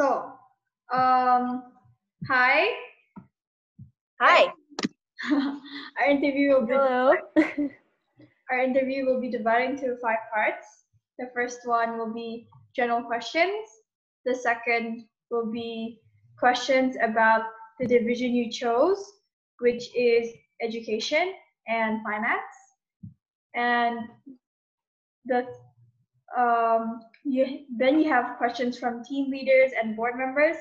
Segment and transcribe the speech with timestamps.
[0.00, 0.32] So,
[0.94, 1.74] um,
[2.26, 2.70] hi.
[4.18, 4.48] Hi.
[5.30, 7.12] our interview will be Hello.
[8.50, 10.64] our interview will be divided into five parts.
[11.18, 13.68] The first one will be general questions.
[14.24, 16.00] The second will be
[16.38, 17.42] questions about
[17.78, 19.04] the division you chose,
[19.58, 20.30] which is
[20.62, 21.34] education
[21.68, 22.56] and finance.
[23.54, 24.08] And
[25.26, 25.44] the
[26.38, 30.56] um, you, then you have questions from team leaders and board members.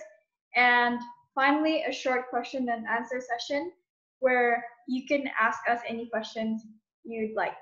[0.55, 0.99] And
[1.35, 3.71] finally, a short question and answer session
[4.19, 6.61] where you can ask us any questions
[7.03, 7.55] you'd like.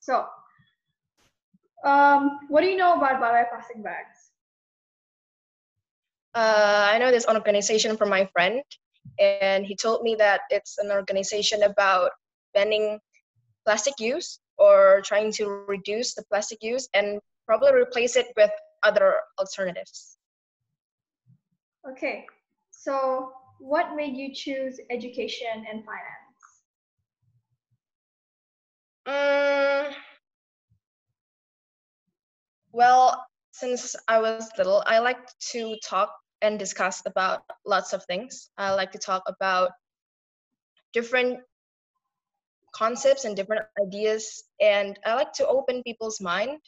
[0.00, 0.26] So,
[1.84, 4.30] um, what do you know about Bye Bye Plastic Bags?
[6.34, 8.62] Uh, I know this organization from my friend,
[9.20, 12.12] and he told me that it's an organization about
[12.54, 12.98] banning
[13.66, 18.50] plastic use or trying to reduce the plastic use and probably replace it with
[18.82, 20.16] other alternatives.
[21.90, 22.26] Okay,
[22.70, 26.22] so what made you choose education and finance?
[29.06, 29.94] Mm,
[32.72, 35.18] well, since I was little, I like
[35.52, 38.50] to talk and discuss about lots of things.
[38.58, 39.70] I like to talk about
[40.92, 41.40] different
[42.74, 46.58] concepts and different ideas, and I like to open people's mind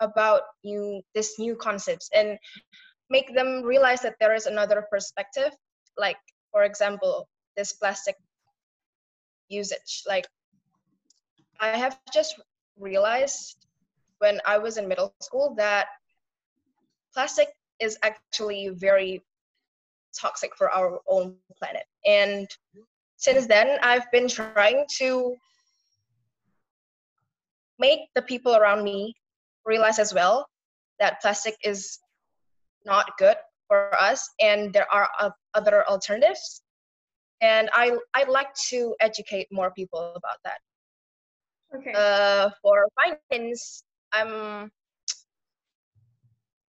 [0.00, 2.38] about new this new concepts and
[3.08, 5.52] make them realize that there is another perspective.
[5.96, 6.18] Like,
[6.52, 8.16] for example, this plastic
[9.48, 10.02] usage.
[10.06, 10.26] Like,
[11.60, 12.40] I have just
[12.78, 13.66] realized
[14.18, 15.88] when I was in middle school that
[17.14, 17.48] plastic
[17.80, 19.22] is actually very
[20.18, 21.84] toxic for our own planet.
[22.06, 22.48] And
[23.16, 25.36] since then, I've been trying to
[27.78, 29.14] make the people around me
[29.66, 30.46] realize as well
[30.98, 31.98] that plastic is
[32.84, 33.36] not good
[33.68, 35.08] for us and there are
[35.54, 36.62] other alternatives.
[37.40, 40.58] And I, I'd like to educate more people about that.
[41.74, 41.92] Okay.
[41.94, 43.82] Uh, for finance,
[44.12, 44.70] I'm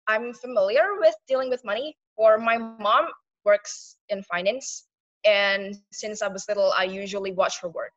[0.08, 1.98] I'm familiar with dealing with money.
[2.16, 3.08] Or my mom
[3.44, 4.86] works in finance,
[5.26, 7.92] and since I was little, I usually watch her work.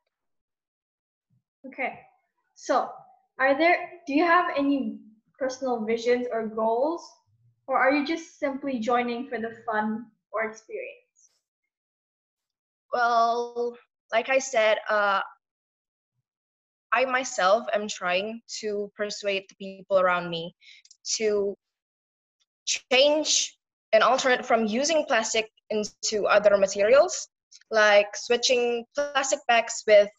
[1.67, 1.99] Okay.
[2.55, 2.89] So,
[3.39, 4.99] are there do you have any
[5.37, 7.07] personal visions or goals
[7.67, 11.31] or are you just simply joining for the fun or experience?
[12.93, 13.77] Well,
[14.11, 15.19] like I said, uh,
[16.93, 20.55] I myself am trying to persuade the people around me
[21.17, 21.55] to
[22.65, 23.57] change
[23.91, 27.27] and alternate from using plastic into other materials,
[27.71, 30.09] like switching plastic bags with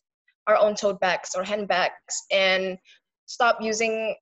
[0.47, 2.79] our own tote bags or handbags, and
[3.29, 4.17] stop using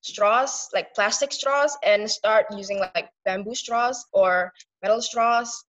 [0.00, 4.50] straws like plastic straws and start using like bamboo straws or
[4.82, 5.64] metal straws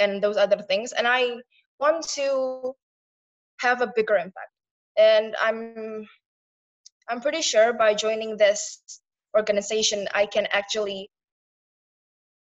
[0.00, 0.92] and those other things.
[0.92, 1.36] And i
[1.78, 2.74] want to
[3.60, 4.50] have a bigger impact.
[4.98, 6.06] And i'm
[7.08, 8.80] i'm pretty sure by joining this
[9.36, 11.08] organization i can actually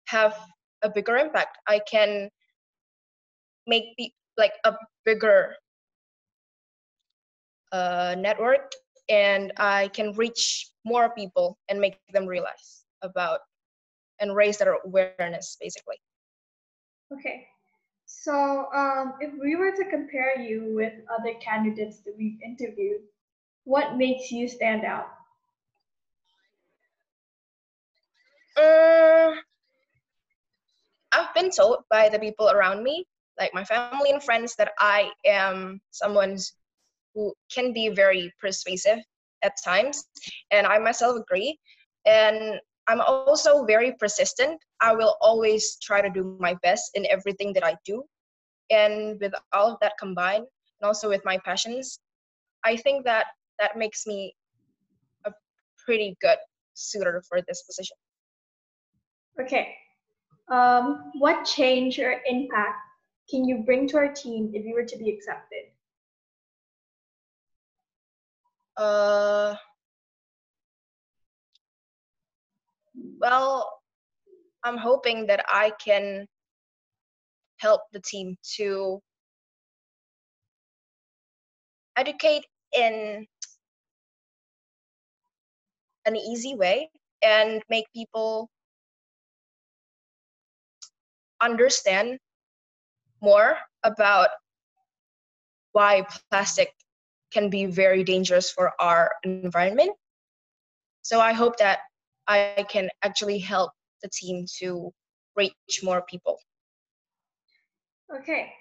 [0.07, 0.33] have
[0.81, 1.57] a bigger impact.
[1.67, 2.29] I can
[3.67, 4.73] make the, like a
[5.03, 5.55] bigger
[7.71, 8.71] uh, network
[9.09, 13.41] and I can reach more people and make them realize about
[14.19, 15.97] and raise their awareness basically.
[17.11, 17.47] Okay.
[18.05, 23.01] So um, if we were to compare you with other candidates that we've interviewed,
[23.65, 25.07] what makes you stand out?
[28.57, 29.35] Uh,
[31.11, 33.05] I've been told by the people around me,
[33.37, 36.37] like my family and friends, that I am someone
[37.15, 38.99] who can be very persuasive
[39.43, 40.03] at times,
[40.51, 41.57] and I myself agree.
[42.05, 44.59] And I'm also very persistent.
[44.81, 48.03] I will always try to do my best in everything that I do.
[48.69, 50.45] And with all of that combined,
[50.81, 51.99] and also with my passions,
[52.63, 53.27] I think that
[53.59, 54.35] that makes me
[55.25, 55.31] a
[55.83, 56.37] pretty good
[56.73, 57.95] suitor for this position.
[59.41, 59.73] Okay.
[60.51, 62.77] Um, what change or impact
[63.29, 65.71] can you bring to our team if you were to be accepted?
[68.77, 69.55] Uh,
[73.19, 73.79] well,
[74.63, 76.27] I'm hoping that I can
[77.57, 79.01] help the team to
[81.95, 82.45] educate
[82.77, 83.25] in
[86.05, 86.89] an easy way
[87.23, 88.49] and make people
[91.41, 92.19] understand
[93.21, 94.29] more about
[95.71, 96.73] why plastic
[97.35, 99.91] can be very dangerous for our environment.
[101.01, 101.79] So I hope that
[102.27, 103.71] I can actually help
[104.01, 104.93] the team to
[105.35, 106.39] reach more people.
[108.17, 108.53] Okay,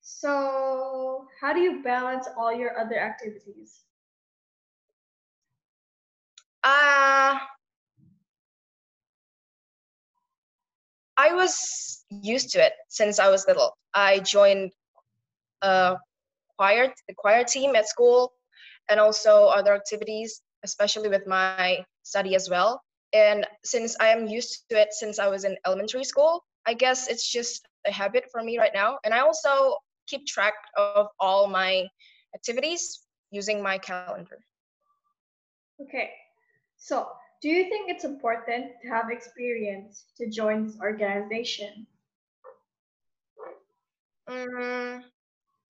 [0.00, 3.80] so how do you balance all your other activities?
[6.62, 7.34] Uh,
[11.16, 13.76] I was used to it since I was little.
[13.92, 14.70] I joined
[15.62, 15.96] a
[16.60, 18.32] choir, the choir team at school,
[18.90, 22.82] and also other activities, especially with my study as well.
[23.14, 27.08] And since I am used to it since I was in elementary school, I guess
[27.08, 28.98] it's just a habit for me right now.
[29.04, 31.88] And I also keep track of all my
[32.34, 34.38] activities using my calendar.
[35.80, 36.10] Okay,
[36.76, 37.08] so
[37.40, 41.86] do you think it's important to have experience to join this organization?
[44.28, 45.02] Mm,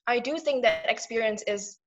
[0.07, 1.79] I do think that experience is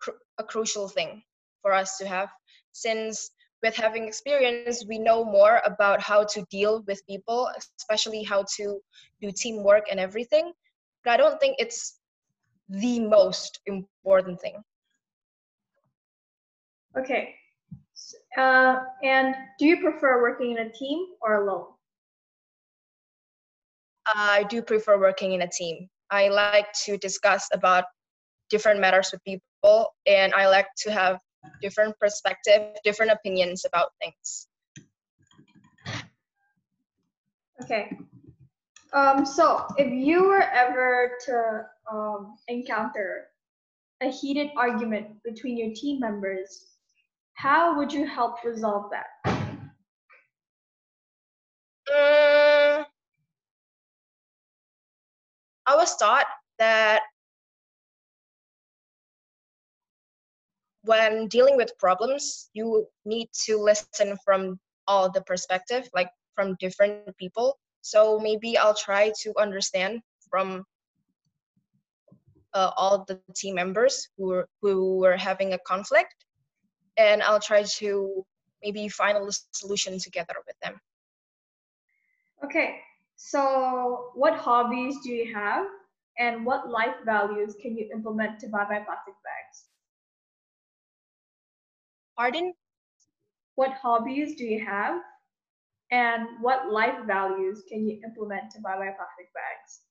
[0.00, 1.22] cr- a crucial thing
[1.62, 2.28] for us to have.
[2.72, 3.30] Since
[3.62, 7.50] with having experience we know more about how to deal with people
[7.80, 8.78] especially how to
[9.20, 10.52] do teamwork and everything
[11.02, 11.98] but i don't think it's
[12.68, 14.62] the most important thing.
[16.98, 17.34] Okay.
[18.36, 21.66] Uh, and do you prefer working in a team or alone?
[24.06, 27.84] I do prefer working in a team i like to discuss about
[28.50, 31.18] different matters with people and i like to have
[31.62, 34.48] different perspective, different opinions about things.
[37.62, 37.96] Okay.
[38.92, 41.62] Um, so if you were ever to
[41.92, 43.26] um, encounter
[44.00, 46.68] a heated argument between your team members,
[47.34, 49.06] how would you help resolve that?
[51.92, 52.47] Um,
[55.68, 56.26] I was taught
[56.58, 57.02] that
[60.82, 67.14] when dealing with problems, you need to listen from all the perspective, like from different
[67.18, 67.58] people.
[67.82, 70.00] So maybe I'll try to understand
[70.30, 70.64] from
[72.54, 76.14] uh, all the team members who were, who were having a conflict,
[76.96, 78.24] and I'll try to
[78.62, 80.80] maybe find a solution together with them.
[82.42, 82.80] Okay,
[83.18, 85.66] so what hobbies do you have,
[86.18, 89.66] and what life values can you implement to Bye Bye Plastic Bags?
[92.16, 92.54] Pardon?
[93.56, 95.00] What hobbies do you have?
[95.90, 99.82] And what life values can you implement to Bye Bye Plastic Bags?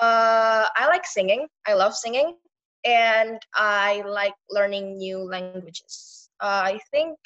[0.00, 1.46] Uh, I like singing.
[1.66, 2.36] I love singing.
[2.84, 6.30] And I like learning new languages.
[6.40, 7.18] Uh, I think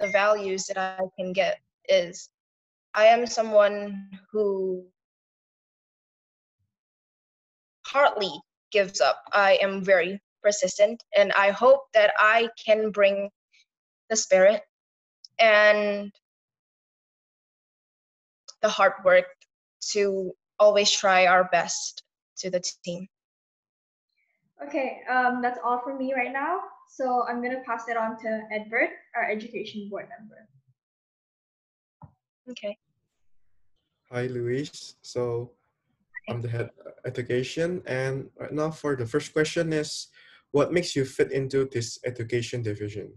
[0.00, 2.30] the values that I can get is
[2.94, 4.86] I am someone who
[7.86, 8.32] hardly
[8.70, 9.22] gives up.
[9.32, 13.30] I am very persistent and i hope that i can bring
[14.10, 14.60] the spirit
[15.40, 16.12] and
[18.60, 19.24] the hard work
[19.80, 22.02] to always try our best
[22.36, 23.06] to the team.
[24.62, 26.60] Okay um, that's all for me right now.
[26.88, 30.46] So i'm going to pass it on to edward our education board member.
[32.50, 32.76] Okay
[34.10, 35.50] hi luis so
[36.28, 40.08] i'm the head of education and right now for the first question is
[40.54, 43.12] what makes you fit into this education division?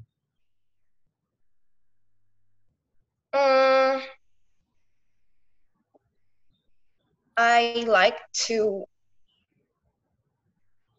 [3.31, 4.01] Um,
[7.37, 8.85] I like to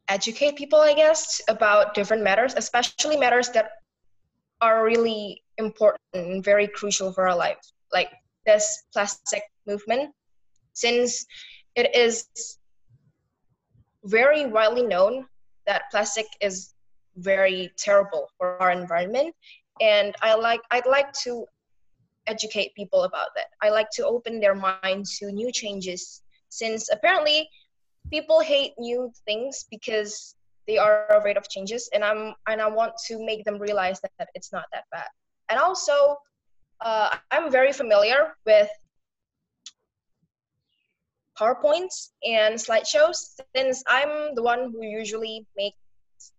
[0.08, 3.70] educate people, I guess, about different matters, especially matters that
[4.60, 7.58] are really important and very crucial for our life,
[7.92, 8.10] like
[8.46, 10.10] this plastic movement,
[10.72, 11.24] since
[11.76, 12.26] it is
[14.04, 15.26] very widely known
[15.66, 16.74] that plastic is
[17.16, 19.34] very terrible for our environment.
[19.80, 21.46] And i like i'd like to
[22.26, 23.46] educate people about that.
[23.62, 27.48] I like to open their minds to new changes since apparently
[28.10, 30.34] people hate new things because
[30.66, 34.12] they are afraid of changes and i'm and i want to make them realize that,
[34.18, 35.08] that it's not that bad.
[35.48, 36.16] And also
[36.80, 38.68] uh, i'm very familiar with
[41.38, 45.76] PowerPoints and slideshows since I'm the one who usually makes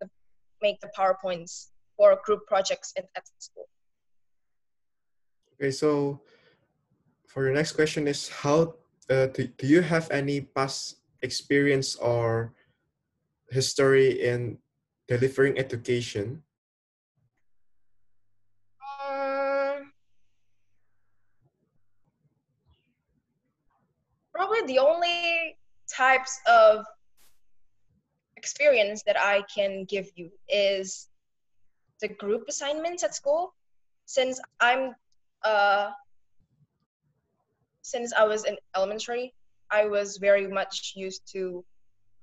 [0.02, 0.10] the,
[0.62, 3.68] make the PowerPoints for group projects at, at school.
[5.56, 6.22] Okay, so
[7.28, 8.76] for your next question is how
[9.10, 12.54] uh, do, do you have any past experience or
[13.52, 14.58] history in
[15.08, 16.44] delivering education?
[26.00, 26.86] Types of
[28.38, 31.10] experience that I can give you is
[32.02, 33.54] the group assignments at school.
[34.06, 34.96] Since I'm
[35.44, 35.92] uh,
[37.82, 39.34] since I was in elementary,
[39.72, 41.66] I was very much used to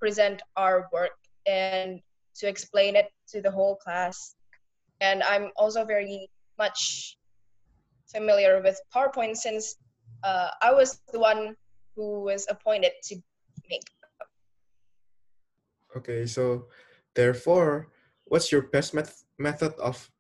[0.01, 2.01] present our work and
[2.39, 4.35] to explain it to the whole class.
[5.01, 6.29] And I'm also very
[6.59, 7.19] much
[8.07, 9.77] familiar with PowerPoint since
[10.25, 11.57] uh, I was the one
[11.95, 13.17] who was appointed to
[13.71, 13.83] make.
[15.97, 16.69] Okay, so
[17.15, 17.89] therefore,
[18.25, 20.11] what's your best met- method of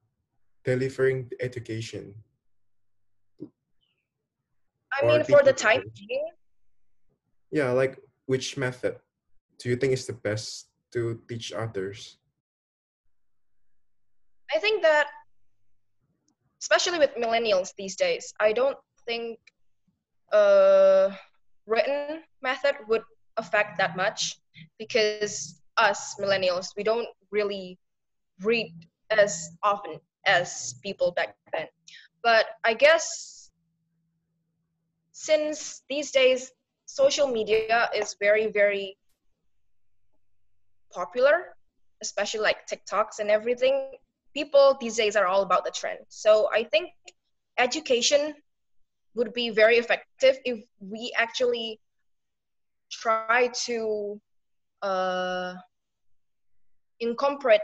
[0.65, 2.15] delivering education?
[4.93, 6.26] I Or mean, for the time being,
[7.50, 8.97] Yeah, like which method
[9.59, 12.19] do you think is the best to teach others?
[14.55, 15.07] I think that,
[16.62, 19.38] especially with millennials these days, I don't think
[20.33, 21.12] a
[21.67, 23.03] written method would
[23.37, 24.38] affect that much
[24.78, 27.78] because us millennials, we don't really
[28.43, 28.73] read
[29.11, 31.66] as often as people back then.
[32.23, 33.50] But I guess
[35.12, 36.52] since these days
[36.87, 38.97] social media is very, very
[40.93, 41.57] popular,
[42.02, 43.93] especially like TikToks and everything,
[44.35, 46.00] people these days are all about the trend.
[46.09, 46.90] So I think
[47.59, 48.35] education
[49.14, 51.81] would be very effective if we actually
[52.90, 54.21] try to
[54.83, 55.55] uh,
[57.00, 57.61] incorporate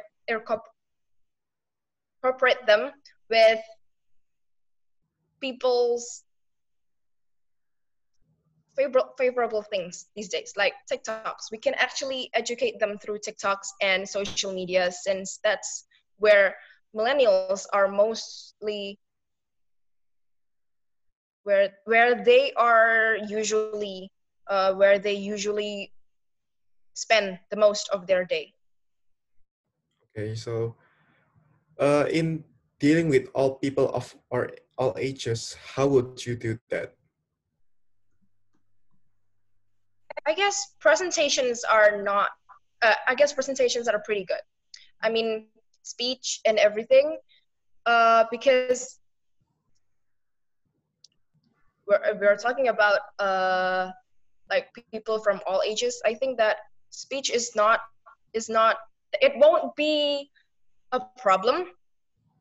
[2.23, 2.93] incorporate them
[3.31, 3.61] with
[5.41, 6.23] people's
[8.77, 11.51] favorable favorable things these days like tiktoks.
[11.51, 15.85] We can actually educate them through tiktoks and social media since that's
[16.19, 16.55] where
[16.95, 18.99] millennials are mostly
[21.45, 24.11] where where they are usually
[24.53, 25.89] uh, where they usually
[26.93, 28.53] spend the most of their day
[30.13, 30.77] Okay, so
[31.81, 32.45] uh, in
[32.79, 36.93] dealing with all people of or all ages, how would you do that?
[40.27, 42.31] I guess presentations are not.
[42.83, 44.45] Uh, I guess presentations are pretty good.
[45.01, 45.49] I mean,
[45.83, 47.17] speech and everything,
[47.87, 49.01] uh, because
[51.89, 53.91] we're we're talking about uh,
[54.53, 56.01] like people from all ages.
[56.05, 56.57] I think that
[56.91, 57.81] speech is not
[58.35, 58.77] is not.
[59.21, 60.31] It won't be
[60.93, 61.57] a problem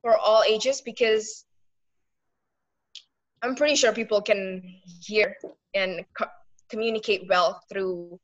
[0.01, 1.45] for all ages because
[3.41, 4.61] I'm pretty sure people can
[5.07, 5.35] hear
[5.73, 6.35] and co-
[6.69, 8.19] communicate well through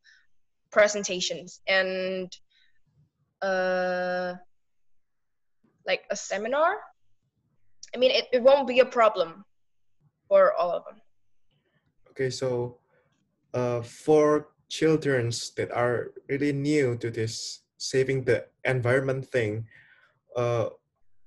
[0.71, 2.29] presentations and
[3.41, 4.35] uh,
[5.85, 6.77] like a seminar.
[7.95, 9.43] I mean, it, it won't be a problem
[10.27, 10.99] for all of them.
[12.11, 12.77] Okay, so
[13.53, 19.65] uh, for children that are really new to this saving the environment thing,
[20.35, 20.69] uh,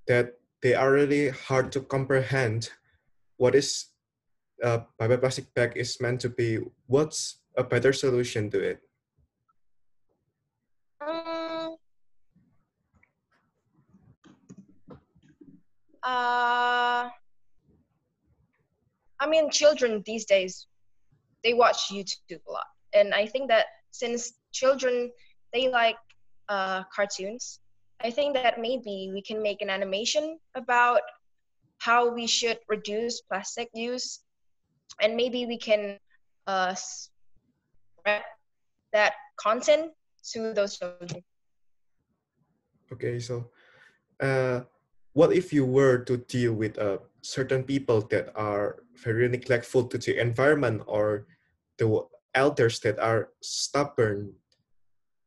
[0.07, 2.71] that they are really hard to comprehend
[3.37, 3.87] what is
[4.63, 6.59] uh, bye bye plastic bag is meant to be.
[6.87, 8.81] What's a better solution to it?
[11.01, 11.77] Um,
[16.03, 17.09] uh,
[19.21, 20.67] I mean, children these days,
[21.45, 22.67] they watch YouTube a lot.
[22.93, 25.11] And I think that since children,
[25.53, 25.97] they like
[26.49, 27.61] uh, cartoons,
[28.03, 31.03] I think that maybe we can make an animation about
[31.79, 34.21] how we should reduce plastic use.
[35.01, 35.99] And maybe we can
[36.47, 38.23] uh, spread
[38.93, 39.93] that content
[40.33, 41.23] to those children.
[42.93, 43.51] Okay, so
[44.21, 44.61] uh,
[45.13, 49.99] what if you were to deal with uh, certain people that are very neglectful to
[49.99, 51.27] the environment or
[51.79, 54.33] the elders that are stubborn?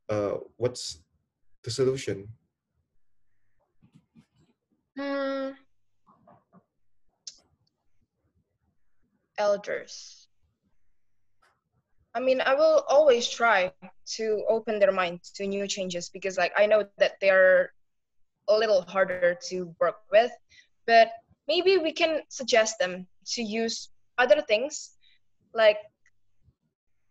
[0.08, 0.98] Uh, what's
[1.62, 2.28] the solution?
[4.96, 5.50] Hmm.
[9.36, 10.28] Elders.
[12.14, 13.72] I mean, I will always try
[14.14, 17.72] to open their mind to new changes because, like, I know that they're
[18.48, 20.30] a little harder to work with,
[20.86, 21.08] but
[21.48, 24.90] maybe we can suggest them to use other things
[25.54, 25.78] like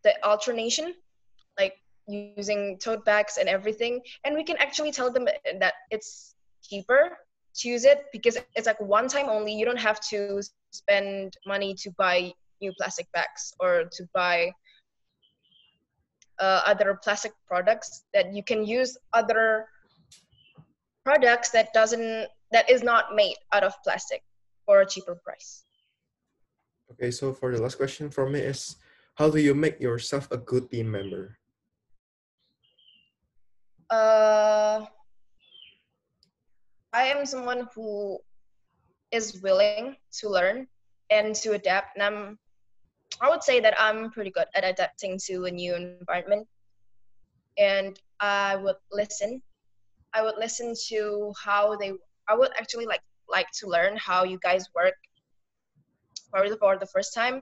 [0.04, 0.94] the alternation,
[1.58, 1.74] like
[2.08, 5.28] using tote bags and everything, and we can actually tell them
[5.60, 7.18] that it's cheaper
[7.56, 9.54] to use it because it's like one time only.
[9.54, 14.52] You don't have to spend money to buy new plastic bags or to buy
[16.40, 19.68] uh, other plastic products that you can use other
[21.04, 24.24] products that doesn't that is not made out of plastic
[24.66, 25.64] for a cheaper price
[26.92, 28.76] Okay, so for the last question from me is,
[29.16, 31.38] how do you make yourself a good team member?
[33.90, 34.86] uh
[36.94, 38.18] i am someone who
[39.12, 40.66] is willing to learn
[41.12, 42.40] and to adapt and i'm
[43.22, 46.48] I would say that I'm pretty good at adapting to a new environment,
[47.58, 49.42] and I would listen.
[50.14, 51.94] I would listen to how they.
[52.28, 54.96] I would actually like like to learn how you guys work
[56.30, 57.42] for the, for the first time,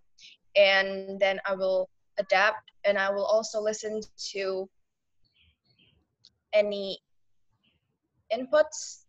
[0.55, 4.01] and then I will adapt, and I will also listen
[4.33, 4.69] to
[6.53, 6.99] any
[8.31, 9.05] inputs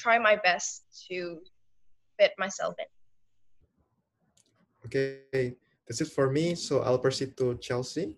[0.00, 1.40] try my best to
[2.18, 2.86] fit myself in.
[4.86, 5.56] Okay,
[5.90, 6.54] that's it for me.
[6.54, 8.16] So I'll proceed to Chelsea.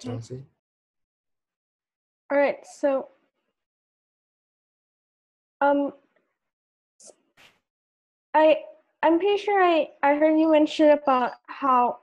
[0.00, 0.42] Chelsea.
[2.30, 3.08] All right, so
[5.60, 5.92] um,
[8.32, 8.56] I
[9.02, 11.98] I'm pretty sure I I heard you mention about how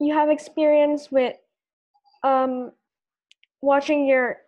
[0.00, 1.36] you have experience with
[2.24, 2.72] um
[3.62, 4.38] watching your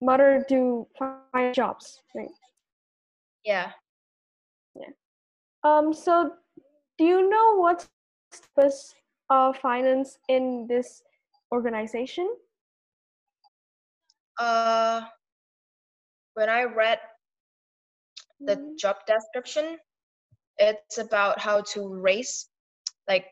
[0.00, 2.32] mother do fine jobs, right?
[3.44, 3.72] Yeah.
[5.64, 6.32] Um, so
[6.98, 7.88] do you know what's
[8.56, 8.94] was
[9.30, 11.02] uh finance in this
[11.52, 12.28] organization?
[14.38, 15.02] Uh,
[16.34, 16.98] when I read
[18.40, 18.78] the Mhm.
[18.78, 19.78] job description,
[20.58, 22.48] it's about how to raise,
[23.06, 23.26] like,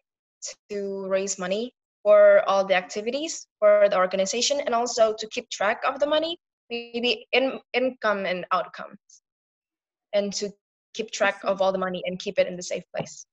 [0.68, 5.82] to raise money for all the activities for the organization, and also to keep track
[5.84, 6.38] of the money,
[6.70, 9.22] maybe in income and outcomes,
[10.12, 10.52] and to
[10.94, 13.26] keep track of all the money and keep it in the safe place.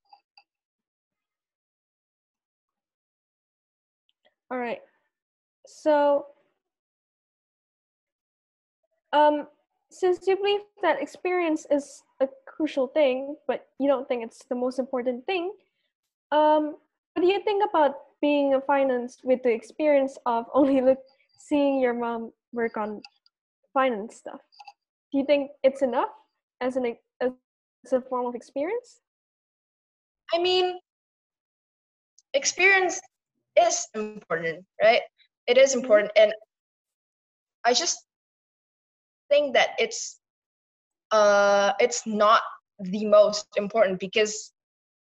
[4.49, 4.79] All right.
[5.65, 6.27] So,
[9.11, 9.47] um,
[9.89, 14.55] since you believe that experience is a crucial thing, but you don't think it's the
[14.55, 15.51] most important thing,
[16.31, 16.75] um,
[17.13, 20.99] what do you think about being a finance with the experience of only look
[21.37, 23.01] seeing your mom work on
[23.73, 24.39] finance stuff?
[25.11, 26.09] Do you think it's enough
[26.62, 26.86] as an
[27.93, 29.00] a form of experience?
[30.34, 30.80] I mean,
[32.34, 33.00] experience
[33.60, 35.02] is important, right?
[35.47, 36.34] It is important, and
[37.65, 38.06] I just
[39.30, 40.19] think that it's
[41.12, 42.41] uh it's not
[42.80, 44.52] the most important because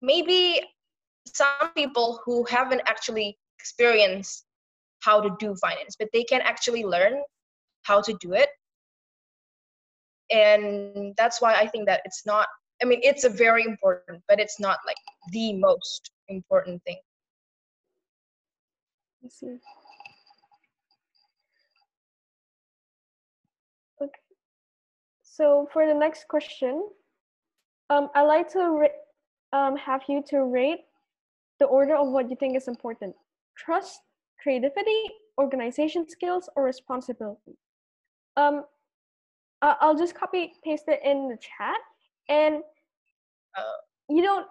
[0.02, 0.62] maybe
[1.26, 4.46] some people who haven't actually experienced
[5.00, 7.22] how to do finance, but they can actually learn
[7.84, 8.50] how to do it.
[10.30, 12.48] And that's why I think that it's not
[12.84, 14.98] I mean, it's a very important, but it's not like
[15.32, 17.00] the most important thing.
[19.30, 19.56] See.
[24.02, 24.12] Okay.
[25.22, 26.90] So for the next question,
[27.90, 28.88] um, I'd like to
[29.54, 30.82] um, have you to rate
[31.60, 33.16] the order of what you think is important:
[33.58, 34.02] trust,
[34.42, 35.04] creativity,
[35.38, 37.56] organization skills, or responsibility.
[38.36, 38.66] Um,
[39.62, 41.80] I'll just copy paste it in the chat,
[42.28, 42.62] and
[44.10, 44.48] you don't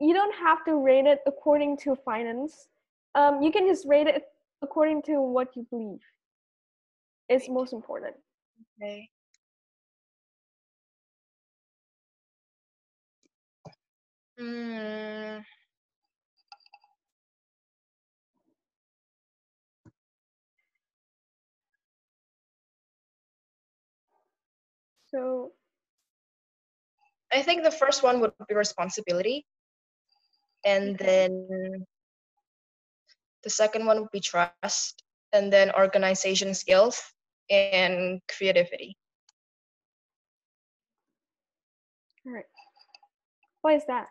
[0.00, 2.68] you don't have to rate it according to finance.
[3.14, 4.24] Um, you can just rate it
[4.62, 6.00] according to what you believe
[7.28, 8.16] is most important.
[8.80, 9.10] okay.
[14.38, 15.42] Mm,
[25.06, 25.52] So
[27.34, 29.44] I think the first one would be responsibility,
[30.64, 31.06] and mm-hmm.
[31.06, 31.86] then
[33.42, 37.02] the second one would be trust, and then organization skills
[37.50, 38.96] and creativity.
[42.26, 42.44] all right.
[43.62, 44.06] Why is that?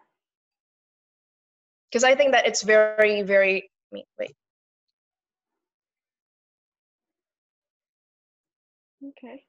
[1.89, 3.69] Because I think that it's very, very.
[3.91, 4.35] I wait.
[9.09, 9.43] Okay.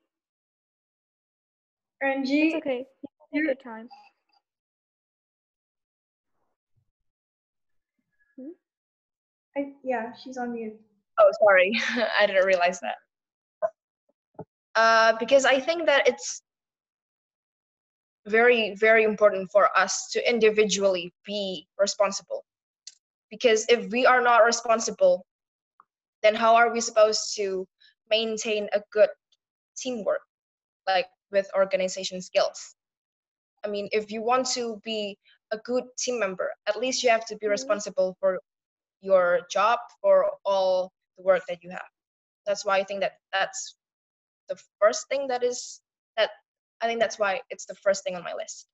[2.02, 2.86] Renji, It's okay.
[3.34, 3.88] You can take your time.
[9.56, 10.74] I, yeah, she's on mute.
[11.18, 11.72] Oh, sorry,
[12.18, 12.96] I didn't realize that.
[14.76, 16.42] Uh, because I think that it's
[18.26, 22.44] very, very important for us to individually be responsible.
[23.30, 25.24] Because if we are not responsible,
[26.22, 27.66] then how are we supposed to
[28.10, 29.08] maintain a good
[29.76, 30.22] teamwork,
[30.86, 32.74] like with organization skills?
[33.64, 35.18] I mean, if you want to be
[35.52, 37.50] a good team member, at least you have to be Mhm.
[37.50, 38.40] responsible for
[39.00, 41.88] your job, for all the work that you have.
[42.46, 43.76] That's why I think that that's
[44.48, 45.80] the first thing that is
[46.16, 46.30] that
[46.80, 48.66] I think that's why it's the first thing on my list.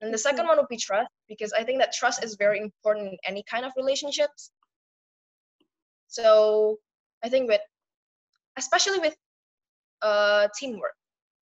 [0.00, 3.08] And the second one would be trust because I think that trust is very important
[3.12, 4.50] in any kind of relationships.
[6.08, 6.78] So
[7.22, 7.60] I think with
[8.56, 9.16] especially with
[10.02, 10.94] uh, teamwork.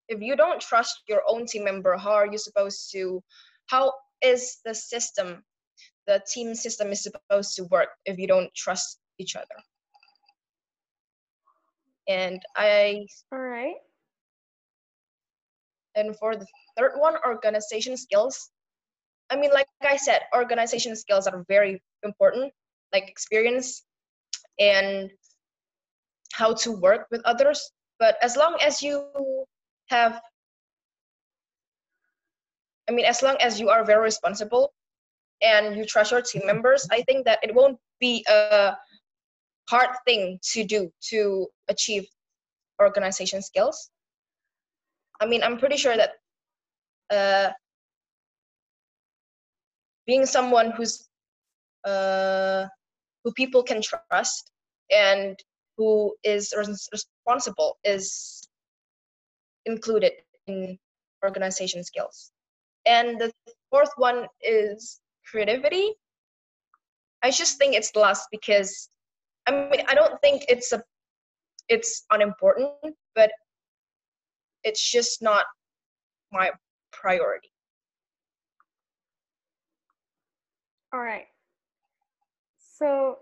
[0.09, 3.23] If you don't trust your own team member, how are you supposed to?
[3.67, 3.93] How
[4.23, 5.45] is the system,
[6.07, 9.59] the team system, is supposed to work if you don't trust each other?
[12.09, 13.07] And I.
[13.33, 13.77] All right.
[15.95, 18.51] And for the third one, organization skills.
[19.31, 22.53] I mean, like I said, organization skills are very important,
[22.95, 23.85] like experience
[24.59, 25.11] and
[26.33, 27.73] how to work with others.
[27.99, 29.05] But as long as you
[29.89, 30.21] have,
[32.89, 34.73] I mean, as long as you are very responsible
[35.43, 38.77] and you trust your team members, I think that it won't be a
[39.69, 42.07] hard thing to do to achieve
[42.81, 43.91] organization skills.
[45.21, 46.13] I mean, I'm pretty sure that
[47.11, 47.53] uh,
[50.07, 51.09] being someone who's
[51.85, 52.67] uh,
[53.25, 54.51] who people can trust
[54.91, 55.39] and
[55.77, 56.55] who is
[56.93, 58.48] responsible is
[59.67, 60.13] included
[60.47, 60.79] in
[61.25, 62.33] organization skills.
[62.87, 63.33] And the
[63.71, 65.95] fourth one is creativity.
[67.23, 68.89] I just think it's last because
[69.47, 70.83] I mean I don't think it's a
[71.69, 73.31] it's unimportant, but
[74.65, 75.45] it's just not
[76.33, 76.51] my
[76.93, 77.51] priority.
[80.93, 81.27] All right.
[82.79, 83.19] So,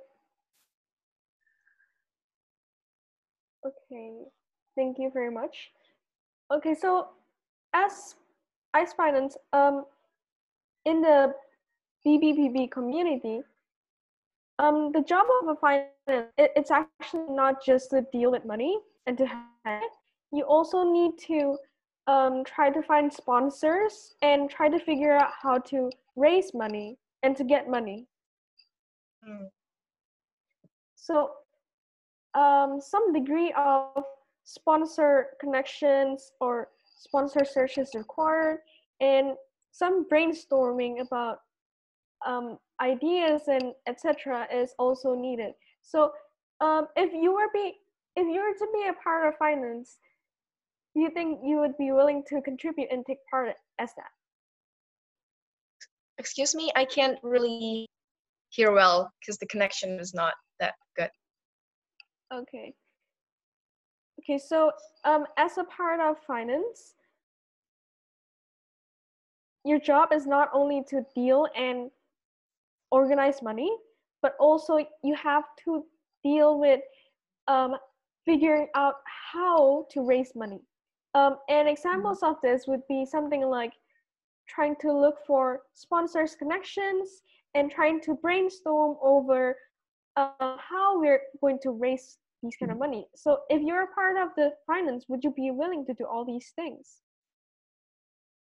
[3.66, 4.12] okay,
[4.76, 5.70] thank you very much.
[6.52, 7.08] Okay, so
[7.74, 8.14] as
[8.74, 9.84] ICE Finance, um,
[10.84, 11.34] in the
[12.06, 13.42] BBPB community,
[14.58, 15.90] um, the job of a finance,
[16.38, 19.92] it, it's actually not just to deal with money and to have it.
[20.32, 21.58] You also need to
[22.06, 27.36] um, try to find sponsors and try to figure out how to raise money and
[27.36, 28.06] to get money.
[29.28, 29.48] Mm.
[30.94, 31.32] So,
[32.34, 34.04] um, some degree of
[34.46, 38.60] sponsor connections or sponsor searches required,
[39.00, 39.34] and
[39.72, 41.40] some brainstorming about
[42.24, 44.46] um, ideas and etc.
[44.52, 45.52] is also needed.
[45.82, 46.12] So,
[46.60, 47.74] um, if you were be
[48.16, 49.98] if you were to be a part of finance,
[50.94, 54.10] do you think you would be willing to contribute and take part as that?
[56.18, 57.86] Excuse me, I can't really
[58.48, 61.10] hear well because the connection is not that good.
[62.32, 62.72] Okay.
[64.26, 64.72] Okay, so
[65.04, 66.94] um, as a part of finance,
[69.64, 71.92] your job is not only to deal and
[72.90, 73.70] organize money,
[74.22, 75.84] but also you have to
[76.24, 76.80] deal with
[77.46, 77.76] um,
[78.24, 80.60] figuring out how to raise money.
[81.14, 83.74] Um, and examples of this would be something like
[84.48, 87.22] trying to look for sponsors connections
[87.54, 89.56] and trying to brainstorm over
[90.16, 93.06] uh, how we're going to raise these kind of money.
[93.14, 96.24] So if you're a part of the finance, would you be willing to do all
[96.24, 97.00] these things?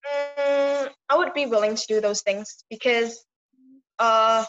[0.05, 3.25] Mm, I would be willing to do those things because
[3.99, 4.45] uh,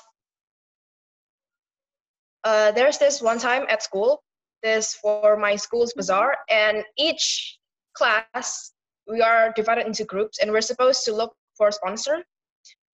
[2.44, 4.22] uh, there's this one time at school,
[4.62, 6.16] this for my school's Mm-hmm.
[6.16, 7.58] bazaar, and each
[7.94, 8.72] class
[9.08, 12.22] we are divided into groups and we're supposed to look for a sponsor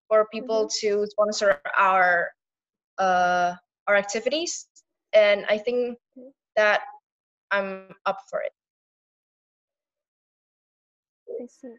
[0.09, 0.81] for people Mm-hmm.
[0.81, 2.31] to sponsor our
[2.99, 3.55] uh,
[3.87, 4.67] our activities
[5.13, 5.97] and i think
[6.59, 6.81] that
[7.51, 8.53] i'm up for it
[11.41, 11.75] I see.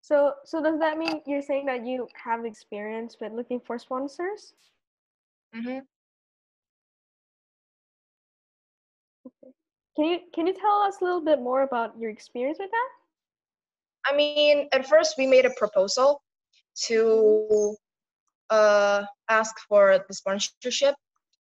[0.00, 4.52] So, so does that mean you're saying that you have experience with looking for sponsors?
[5.54, 5.78] hmm
[9.94, 12.88] Can you can you tell us a little bit more about your experience with that?
[14.10, 16.20] i mean at first we made a proposal
[16.74, 17.76] to
[18.50, 20.94] uh, ask for the sponsorship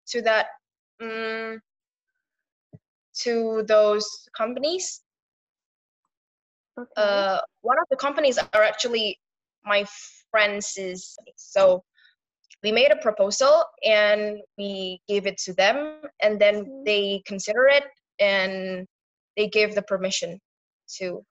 [0.08, 0.48] to that
[1.02, 1.60] um,
[3.24, 5.02] to those companies
[6.80, 6.94] Okay.
[6.96, 9.20] uh, one of the companies are actually
[9.66, 9.86] my
[10.32, 11.84] friends is so
[12.64, 16.86] we made a proposal and we gave it to them and then Mhm.
[16.86, 17.84] they consider it
[18.20, 18.88] and
[19.36, 20.40] they gave the permission
[20.98, 21.24] to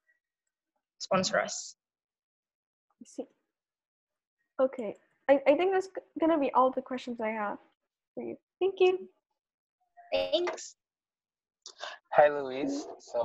[0.99, 1.75] sponsor us
[3.01, 3.27] I see.
[4.59, 4.95] Okay.
[5.27, 7.57] I, I think that's gonna be all the questions I have
[8.13, 8.37] for you.
[8.59, 9.09] Thank you.
[10.11, 10.75] Thanks
[12.13, 12.87] Hi, Louise.
[12.99, 13.23] So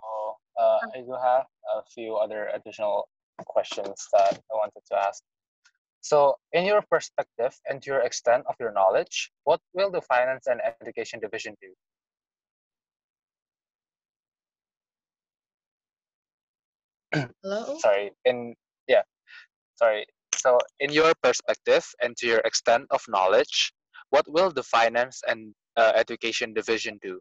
[0.59, 3.09] uh, I do have a few other additional
[3.45, 5.23] questions that I wanted to ask.
[6.01, 10.47] So, in your perspective and to your extent of your knowledge, what will the Finance
[10.47, 11.75] and Education Division do?
[17.43, 18.55] hello Sorry, in
[18.87, 19.03] yeah,
[19.75, 20.07] sorry.
[20.37, 23.73] So, in your perspective and to your extent of knowledge,
[24.11, 27.21] what will the Finance and uh, Education Division do?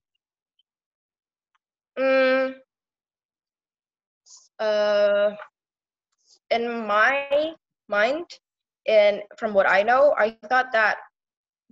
[1.97, 2.55] mm,
[4.59, 5.31] uh,
[6.51, 7.53] in my
[7.87, 8.25] mind,
[8.87, 10.97] and from what I know, I thought that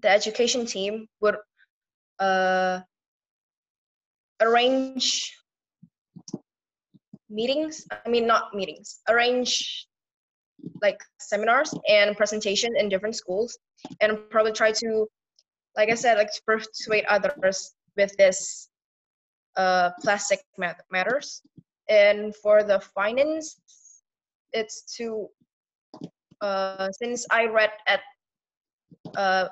[0.01, 1.37] the education team would
[2.19, 2.81] uh,
[4.41, 5.31] arrange
[7.29, 7.85] meetings.
[7.91, 8.99] I mean, not meetings.
[9.09, 9.87] Arrange
[10.81, 13.57] like seminars and presentation in different schools,
[14.01, 15.07] and probably try to,
[15.75, 18.69] like I said, like to persuade others with this
[19.55, 20.41] uh, plastic
[20.91, 21.41] matters.
[21.89, 23.59] And for the finance,
[24.53, 25.27] it's to
[26.41, 28.01] uh, since I read at
[29.15, 29.47] uh,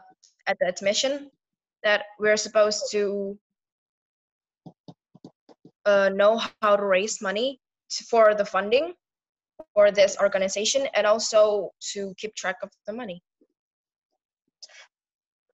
[0.47, 1.31] at the admission
[1.83, 3.37] that we're supposed to
[5.85, 7.59] uh, know how to raise money
[8.09, 8.93] for the funding
[9.73, 13.21] for this organization and also to keep track of the money.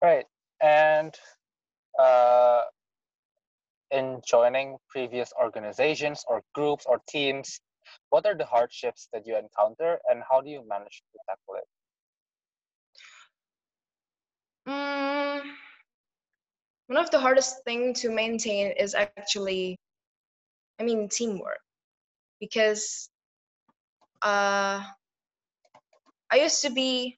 [0.02, 0.26] Right.
[0.62, 1.14] And
[2.00, 2.62] uh,
[3.92, 7.60] in joining previous organizations or groups or teams,
[8.10, 11.68] what are the hardships that you encounter and how do you manage to tackle it?
[14.68, 15.42] Mm,
[16.88, 19.78] one of the hardest thing to maintain is actually,
[20.80, 21.62] I mean, teamwork,
[22.42, 23.10] because
[24.22, 24.84] uh,
[26.30, 27.18] I used to be,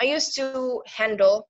[0.00, 1.48] I used to handle,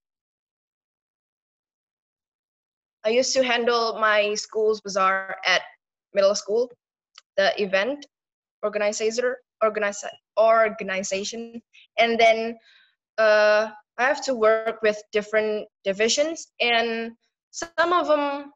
[3.04, 5.62] I used to handle my school's bazaar at
[6.12, 6.70] middle school,
[7.36, 8.06] the event
[8.62, 10.04] organizer, organize,
[10.38, 11.62] organization,
[11.98, 12.58] and then
[13.18, 17.12] uh, I have to work with different divisions, and
[17.50, 18.52] some of them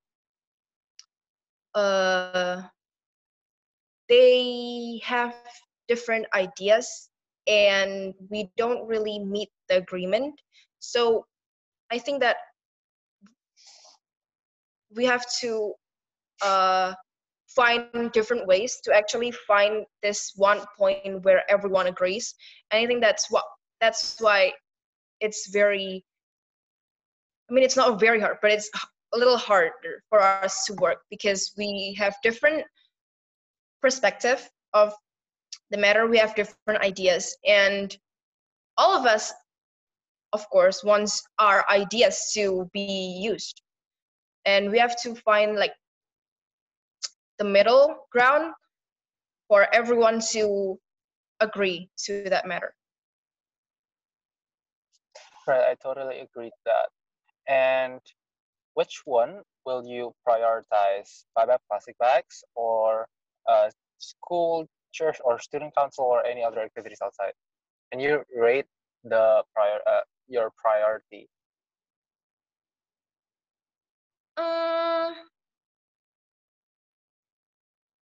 [1.75, 2.63] uh,
[4.09, 5.35] they have
[5.89, 7.09] different ideas,
[7.47, 10.35] and we don't really meet the agreement.
[10.81, 11.25] So
[11.91, 12.37] I think that
[14.95, 15.73] we have to
[16.43, 16.95] uh,
[17.49, 22.35] find different ways to actually find this one point where everyone agrees.
[22.71, 23.45] And I think that's what
[23.81, 24.53] that's why
[25.21, 26.05] it's very
[27.51, 28.71] i mean it's not very hard but it's
[29.15, 32.65] a little harder for us to work because we have different
[33.81, 34.95] perspective of
[35.71, 36.07] the matter.
[36.07, 37.37] We have different ideas.
[37.47, 37.97] And
[38.79, 39.33] all of us
[40.33, 43.63] of course wants our ideas to be used
[44.47, 45.73] and we have to find like
[47.39, 48.53] the middle ground
[49.49, 50.79] for everyone to
[51.41, 52.75] agree to that matter
[55.47, 56.89] Right, I totally agree with that.
[57.47, 58.01] And
[58.75, 61.25] which one will you prioritize?
[61.35, 63.07] Bye-bye plastic bags or
[63.49, 67.33] uh, school, church, or student council, or any other activities outside?
[67.93, 68.67] Can you rate
[69.05, 71.29] the prior uh, your priority?
[74.37, 75.13] Uh,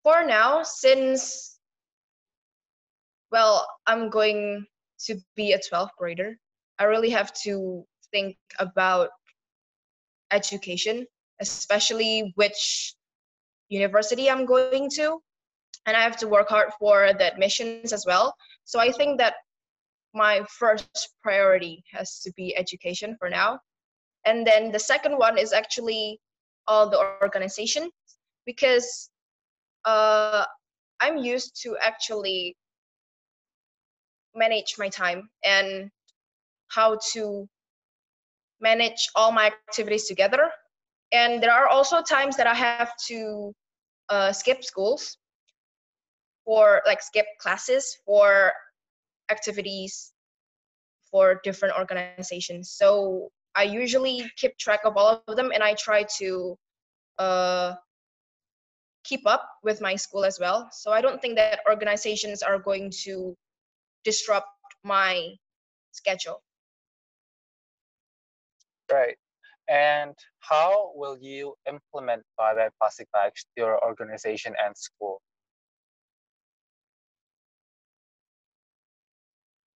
[0.02, 1.54] for now, since
[3.34, 4.64] well, I'm going
[5.06, 6.36] to be a 12th grader,
[6.78, 9.10] I really have to think about
[10.30, 11.04] education,
[11.40, 12.94] especially which
[13.68, 15.20] university I'm going to.
[15.86, 18.32] And I have to work hard for the admissions as well.
[18.64, 19.34] So I think that
[20.14, 23.58] my first priority has to be education for now.
[24.24, 26.18] And then the second one is actually
[26.66, 27.90] all the organization
[28.46, 29.10] because
[29.84, 30.44] uh,
[31.00, 32.56] I'm used to actually
[34.34, 35.90] manage my time and
[36.68, 37.46] how to
[38.60, 40.50] manage all my activities together.
[41.12, 43.52] And there are also times that I have to
[44.08, 45.16] uh, skip schools
[46.44, 48.52] for like skip classes for
[49.30, 50.12] activities
[51.10, 52.70] for different organizations.
[52.70, 56.56] So I usually keep track of all of them and I try to
[57.18, 57.74] uh,
[59.04, 60.68] keep up with my school as well.
[60.72, 63.36] So I don't think that organizations are going to
[64.04, 64.48] disrupt
[64.82, 65.34] my
[65.92, 66.42] schedule.
[68.90, 69.16] Right.
[69.68, 75.22] And how will you implement bye-bye plastic bags to your organization and school?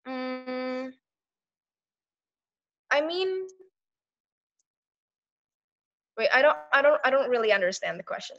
[0.07, 0.91] Mm,
[2.91, 3.47] I mean,
[6.17, 8.37] wait, I don't, I don't, I don't really understand the question.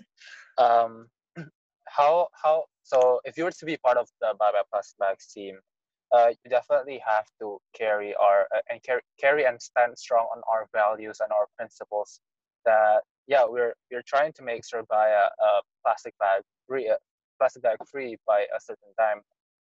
[0.59, 1.09] Um,
[1.89, 5.59] how, how, so if you were to be part of the bye-bye plastic bags team,
[6.13, 10.43] uh, you definitely have to carry our uh, and carry, carry and stand strong on
[10.51, 12.21] our values and our principles
[12.65, 15.51] that yeah we're we're trying to make Surabaya a
[15.85, 16.97] plastic bag free uh,
[17.39, 19.21] plastic bag free by a certain time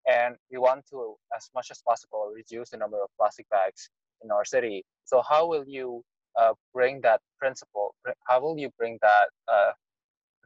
[0.09, 3.89] and we want to as much as possible reduce the number of plastic bags
[4.23, 6.03] in our city so how will you
[6.39, 7.93] uh, bring that principle
[8.27, 9.71] how will you bring that uh,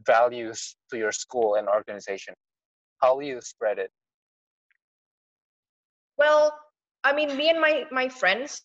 [0.05, 2.33] values to your school and organization
[3.01, 3.91] How will you spread it?
[6.17, 6.53] Well,
[7.03, 8.61] I mean, me and my my friends,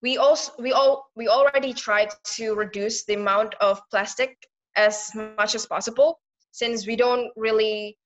[0.00, 4.36] we also we all we already tried to reduce the amount of plastic
[4.76, 6.20] as much as possible
[6.52, 7.98] since we don't really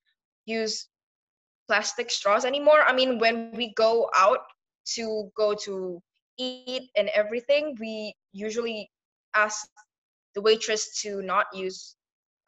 [0.47, 0.89] use
[1.69, 2.81] plastic straws anymore.
[2.87, 4.41] I mean, when we go out
[4.95, 6.01] to go to
[6.38, 8.90] eat and everything, we usually
[9.35, 9.68] ask
[10.35, 11.96] the waitress to not use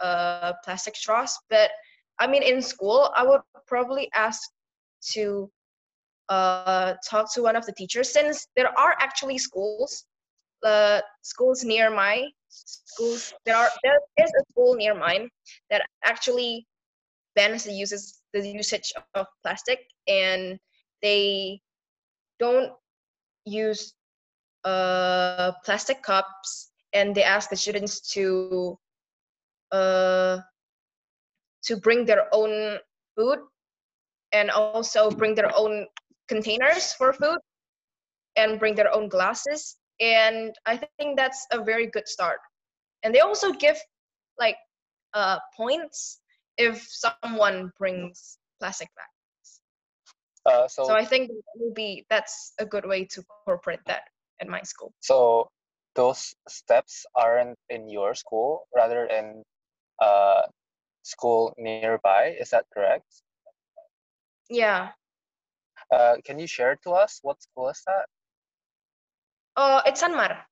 [0.00, 1.36] uh, plastic straws.
[1.50, 1.70] But
[2.18, 4.40] I mean, in school, I would probably ask
[5.12, 5.50] to
[6.28, 10.04] uh, talk to one of the teachers since there are actually schools,
[10.64, 13.32] uh, schools near my schools.
[13.44, 15.28] There are there is a school near mine
[15.70, 16.66] that actually
[17.34, 20.58] bans the uses the usage of plastic and
[21.02, 21.60] they
[22.38, 22.72] don't
[23.48, 23.94] use
[24.64, 28.78] uh, plastic cups and they ask the students to
[29.72, 30.38] uh,
[31.64, 32.78] to bring their own
[33.16, 33.38] food
[34.32, 35.86] and also bring their own
[36.28, 37.38] containers for food
[38.36, 39.76] and bring their own glasses.
[40.00, 42.38] And i think that's a very good start.
[43.02, 43.76] And they also give
[44.38, 44.56] like
[45.14, 46.20] uh, points
[46.56, 49.17] if someone brings plastic bags
[50.48, 54.02] Uh, so, so i think that will be that's a good way to incorporate that
[54.40, 55.48] at my school so
[55.98, 59.42] those steps aren't in your school, rather in
[60.00, 60.42] uh,
[61.02, 62.36] school nearby.
[62.38, 63.10] Is that correct?
[64.48, 64.94] yeah
[65.90, 68.06] Uh, can you share to us what school is that?
[69.56, 70.46] uh, it's sanmar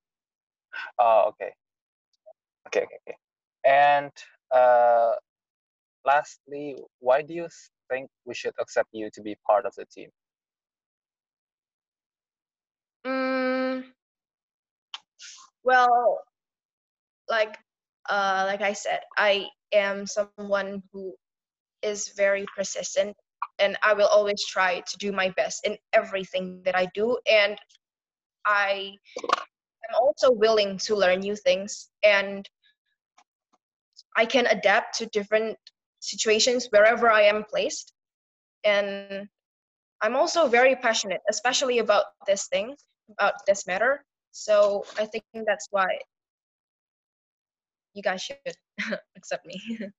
[0.99, 1.53] Oh, okay.
[2.67, 3.19] Okay, okay, okay.
[3.65, 4.13] And
[4.51, 5.15] uh,
[6.05, 7.49] lastly, why do you
[7.91, 10.11] think we should accept you to be part of the team?
[13.07, 13.85] Mm,
[15.63, 16.21] well,
[17.29, 17.57] like
[18.09, 21.15] uh, like I said, I am someone who
[21.83, 23.17] is very persistent,
[23.59, 27.19] and I will always try to do my best in everything that I do.
[27.31, 27.59] And
[28.45, 28.95] I
[29.89, 32.49] am also willing to learn new things, and
[34.17, 35.57] I can adapt to different
[36.07, 37.93] situations wherever I am placed.
[38.65, 39.29] And
[40.01, 42.77] I'm also very passionate, especially about this thing,
[43.11, 44.05] about this matter.
[44.33, 45.89] So I think that's why
[47.95, 48.39] you guys should
[49.17, 49.61] accept me.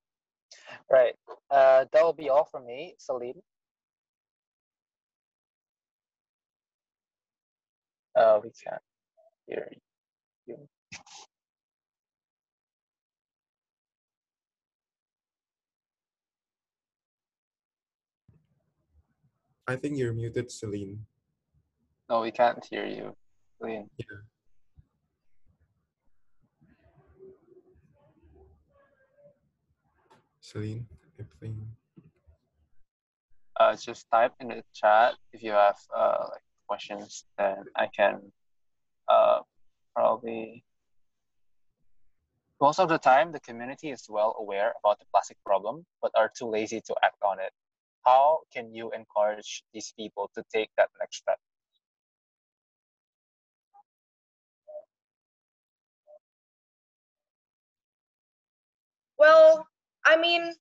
[0.89, 1.15] Right.
[1.51, 3.41] Uh, that will be all from me, Celine.
[8.15, 8.81] Uh, we can't
[9.47, 9.69] hear
[10.45, 10.55] you.
[19.67, 21.05] I think you're muted, Celine.
[22.09, 23.13] No, we can't hear you,
[23.59, 23.89] Celine.
[23.97, 24.05] Yeah.
[30.39, 30.87] Celine,
[31.19, 31.55] I think.
[33.59, 38.21] Uh, just type in the chat if you have uh, like questions, then I can
[39.09, 39.39] uh,
[39.93, 40.63] probably.
[42.61, 46.31] Most of the time, the community is well aware about the plastic problem, but are
[46.35, 47.51] too lazy to act on it.
[48.07, 51.39] How can you encourage these people to take that next step?
[59.17, 59.67] well,
[60.05, 60.53] I mean,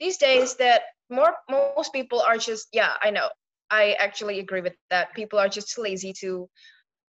[0.00, 3.28] these days that more most people are just yeah, I know.
[3.70, 5.14] I actually agree with that.
[5.14, 6.48] People are just lazy to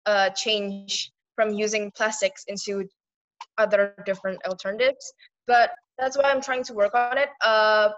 [0.05, 2.87] uh, change from using plastics into
[3.57, 5.13] other different alternatives.
[5.47, 7.29] But that's why I'm trying to work on it.
[7.41, 7.89] Uh,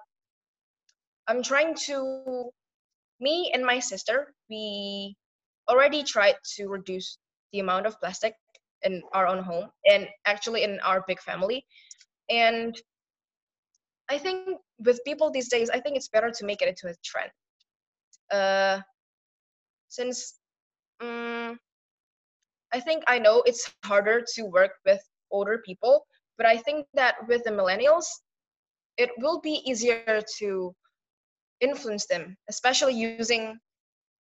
[1.28, 2.52] I'm trying to,
[3.20, 5.16] me and my sister, we
[5.70, 7.18] already tried to reduce
[7.52, 8.36] the amount of plastic
[8.84, 11.66] in our own home and actually in our big family.
[12.30, 12.76] And
[14.10, 16.96] I think with people these days, I think it's better to make it into a
[17.04, 17.32] trend.
[18.32, 18.82] Uh,
[19.88, 20.36] since
[21.02, 21.58] um,
[22.74, 25.02] I think I know it's harder to work with
[25.32, 26.06] older people,
[26.38, 28.06] but I think that with the millennials,
[28.98, 30.76] it will be easier to
[31.62, 33.58] influence them, especially using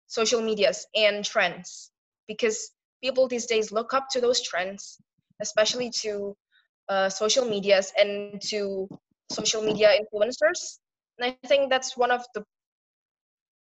[0.08, 1.92] social medias and trends,
[2.28, 2.72] because
[3.04, 4.98] people these days look up to those trends,
[5.42, 6.36] especially to
[6.90, 8.88] uh, social medias and to
[9.32, 10.80] social media influencers.
[11.18, 12.44] And I think that's one of the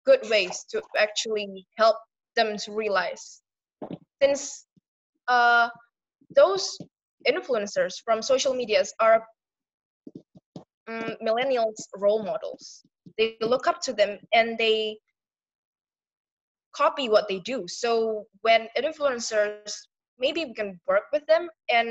[0.05, 1.97] good ways to actually help
[2.35, 3.41] them to realize.
[4.21, 4.65] Since
[5.27, 5.69] uh,
[6.35, 6.77] those
[7.27, 9.23] influencers from social medias are
[10.87, 12.83] um, millennials role models.
[13.19, 14.97] They look up to them and they
[16.73, 17.67] copy what they do.
[17.67, 19.73] So when influencers,
[20.17, 21.87] maybe we can work with them and